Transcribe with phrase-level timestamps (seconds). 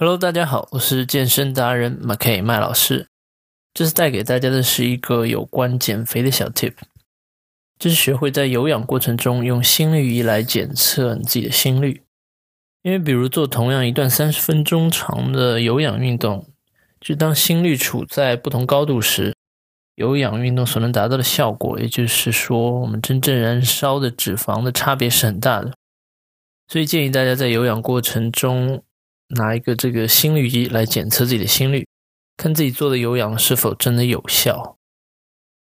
[0.00, 3.06] Hello，大家好，我是健身达人 McKay 麦老师。
[3.74, 6.72] 这次带给大家的是一个有关减肥的小 tip，
[7.78, 12.00] 就是学会在有氧过程中用心率仪来检测你自己的心率。
[12.80, 16.46] 因为比如做同样一段三十分钟长的有氧运动，
[16.98, 19.34] 就当心率处在不同高度时，
[19.96, 25.74] 有氧运动所能达到的效果，也就是说，我们真正燃烧的脂肪的差别是很大的。
[26.68, 28.82] 所以建议大家在有氧过程中。
[29.36, 31.86] 拿一个这个心率仪来检测自己的心率，
[32.36, 34.76] 看自己做的有氧是否真的有效。